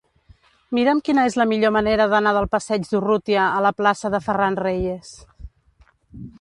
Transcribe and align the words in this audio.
Mira'm 0.77 1.01
quina 1.09 1.25
és 1.31 1.37
la 1.41 1.45
millor 1.51 1.73
manera 1.75 2.07
d'anar 2.15 2.33
del 2.39 2.49
passeig 2.55 2.89
d'Urrutia 2.93 3.45
a 3.61 3.63
la 3.69 3.75
plaça 3.83 4.15
de 4.17 4.25
Ferran 4.31 4.61
Reyes. 4.65 5.15